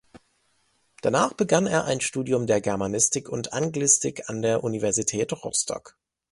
Danach 1.03 1.33
begann 1.33 1.67
er 1.67 1.85
ein 1.85 2.01
Studium 2.01 2.47
der 2.47 2.59
Germanistik 2.59 3.29
und 3.29 3.53
Anglistik 3.53 4.27
an 4.31 4.41
der 4.41 4.63
Universität 4.63 5.31
Rostock. 5.43 5.95